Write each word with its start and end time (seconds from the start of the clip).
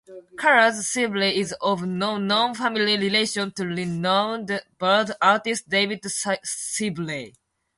Charles 0.39 0.87
Sibley 0.87 1.37
is 1.37 1.53
of 1.61 1.85
no 1.85 2.17
known 2.17 2.55
family 2.55 2.97
relation 2.97 3.51
to 3.51 3.67
renowned 3.67 4.49
bird 4.79 5.11
artist 5.21 5.69
David 5.69 6.01
Sibley. 6.43 7.35